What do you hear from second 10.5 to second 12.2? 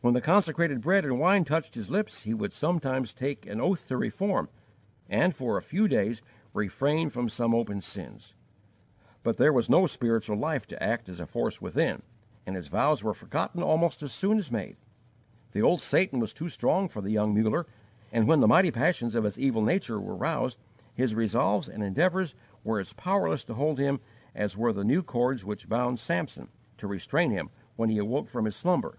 to act as a force within,